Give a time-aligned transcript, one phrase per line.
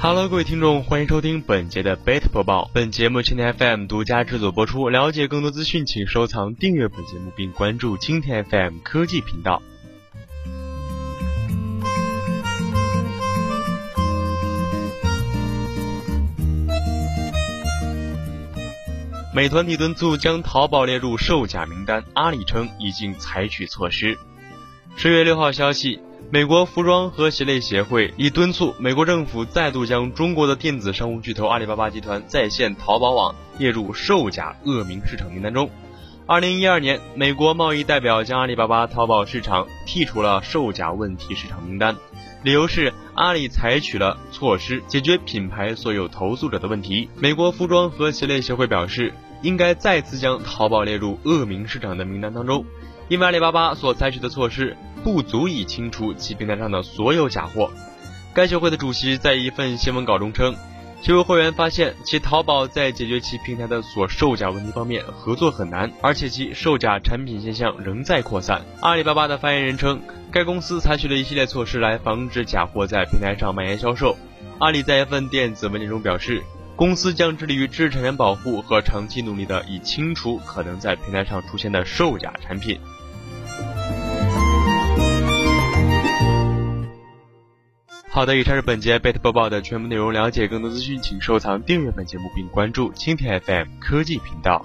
[0.00, 2.70] Hello，各位听众，欢迎收听本节的 Bet 播报。
[2.72, 4.88] 本节目青天 FM 独家制作播出。
[4.88, 9.60] 了解更多资讯，请收藏、订阅本节目，并关注青天 FM 科技频道。
[19.34, 24.16] 美团体敦促将淘宝列入售假名单，阿里称已经采取措施。
[24.96, 26.00] 十月六号消息，
[26.30, 35.70] 美国服装和鞋类协会已敦促美国政府再度将中国的电子商务巨头阿里巴巴集团在线淘宝网列入售假恶名市场名单中。
[36.26, 41.96] 二零一二年，美国贸易代表将阿里巴巴淘宝市场剔除了售假问题市场名单，
[42.42, 47.08] 理由是阿里采取了措施解决品牌所有投诉者的问题。
[47.16, 52.64] 美国服装和鞋类协会表示，应该再次将淘宝列入恶名市场的名单当中，
[53.08, 57.70] 因为阿里巴巴所采取的措施不足以清除其平台上的所有假货。
[58.34, 60.54] 该协会的主席在一份新闻稿中称。
[61.00, 68.62] 协会会员发现，其淘宝在解决其平台的所售假问题方面合作很难，而且其售假产品现象仍在扩散。
[68.80, 70.00] 阿里巴巴的发言人称，
[70.32, 74.16] 该公司采取了一系列措施来防止假货在平台上蔓延销售。
[74.58, 76.42] 阿里在一份电子文件中表示，
[76.78, 82.78] 公司将致力于知识产权保护和长期努力的以清除可能在平台上出现的售假产品。
[88.08, 90.12] 好的，以上是本节贝特播报的全部内容。
[90.12, 94.64] 了解更多资讯，请收藏、订阅本节目，并关注蜻蜓 FM 科技频道。